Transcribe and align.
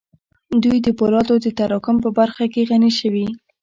دوی 0.63 0.77
د 0.83 0.87
پولادو 0.97 1.35
د 1.45 1.47
تراکم 1.57 1.95
په 2.03 2.09
برخه 2.17 2.45
کې 2.53 2.67
غني 2.69 2.91
شوې 2.99 3.27